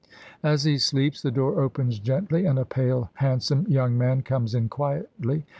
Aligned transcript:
As 0.41 0.63
he 0.63 0.79
sleeps 0.79 1.21
the 1.21 1.29
door 1.29 1.61
opens 1.61 1.99
gently, 1.99 2.45
and 2.47 2.57
a 2.57 2.65
pale 2.65 3.11
hand 3.13 3.43
some 3.43 3.67
young 3.67 3.99
man 3.99 4.23
comes 4.23 4.55
in 4.55 4.67
quietly. 4.67 5.45